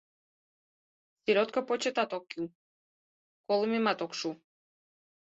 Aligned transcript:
Селёдко 1.21 1.59
почетат 1.67 2.11
ок 2.17 2.23
кӱл, 2.31 2.45
колымемат 3.47 3.99
огеш 4.03 4.17
шу!» 4.19 4.29